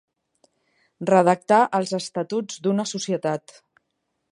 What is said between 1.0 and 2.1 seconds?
Redactar els